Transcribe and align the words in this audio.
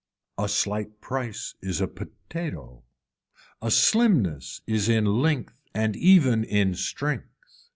A 0.39 0.49
slight 0.49 0.99
price 0.99 1.53
is 1.61 1.79
a 1.79 1.85
potatoe. 1.87 2.81
A 3.61 3.69
slimness 3.69 4.61
is 4.65 4.89
in 4.89 5.05
length 5.05 5.61
and 5.75 5.95
even 5.95 6.43
in 6.43 6.73
strength. 6.73 7.29